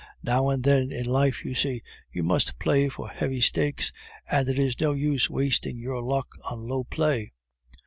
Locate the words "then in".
0.63-1.05